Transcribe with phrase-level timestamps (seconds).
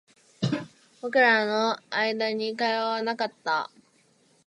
[1.03, 3.69] 僕らの間に会話はなかった